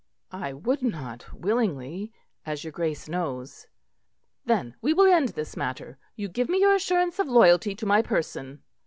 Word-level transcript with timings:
"I 0.33 0.51
would 0.53 0.81
not 0.81 1.31
willingly, 1.31 2.11
as 2.43 2.63
your 2.63 2.71
Grace 2.71 3.07
knows." 3.07 3.67
"Then 4.43 4.75
we 4.81 4.95
will 4.95 5.05
end 5.05 5.29
this 5.29 5.55
matter. 5.55 5.99
You 6.15 6.27
give 6.27 6.49
me 6.49 6.59
your 6.59 6.73
assurance 6.73 7.19
of 7.19 7.27
loyalty 7.27 7.75
to 7.75 7.85
my 7.85 8.01
person." 8.01 8.63